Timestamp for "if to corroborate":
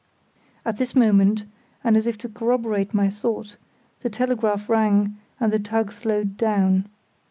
2.07-2.91